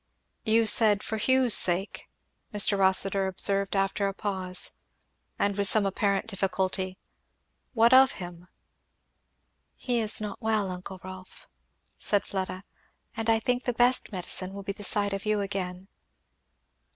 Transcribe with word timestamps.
"You 0.45 0.65
said 0.65 1.03
'for 1.03 1.17
Hugh's 1.19 1.53
sake,'" 1.53 2.09
Mr. 2.51 2.75
Rossitur 2.75 3.27
observed 3.27 3.75
after 3.75 4.07
a 4.07 4.15
pause, 4.15 4.71
and 5.37 5.55
with 5.55 5.67
some 5.67 5.85
apparent 5.85 6.25
difficulty; 6.25 6.97
"what 7.73 7.93
of 7.93 8.13
him?" 8.13 8.47
"He 9.75 9.99
is 9.99 10.19
not 10.19 10.41
well, 10.41 10.71
uncle 10.71 10.99
Rolf," 11.03 11.45
said 11.99 12.23
Fleda, 12.25 12.63
"and 13.15 13.29
I 13.29 13.37
think 13.39 13.65
the 13.65 13.73
best 13.73 14.11
medicine 14.11 14.53
will 14.53 14.63
be 14.63 14.71
the 14.73 14.83
sight 14.83 15.13
of 15.13 15.27
you 15.27 15.39
again." 15.39 15.87